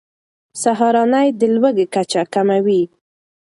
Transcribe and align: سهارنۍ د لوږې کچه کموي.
سهارنۍ 0.61 1.27
د 1.39 1.41
لوږې 1.55 1.85
کچه 1.93 2.21
کموي. 2.33 2.81